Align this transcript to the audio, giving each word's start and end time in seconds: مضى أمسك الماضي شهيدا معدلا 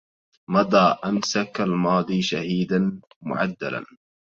مضى 0.49 0.99
أمسك 1.05 1.61
الماضي 1.61 2.21
شهيدا 2.21 3.01
معدلا 3.21 3.85